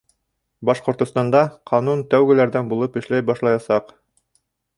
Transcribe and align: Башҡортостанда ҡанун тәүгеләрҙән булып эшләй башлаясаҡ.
Башҡортостанда 0.69 1.41
ҡанун 1.73 2.01
тәүгеләрҙән 2.15 2.73
булып 2.73 2.99
эшләй 3.03 3.27
башлаясаҡ. 3.29 3.95